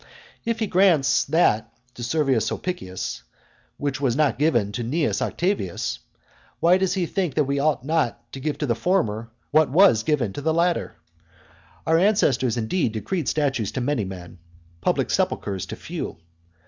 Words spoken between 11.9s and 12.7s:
ancestors,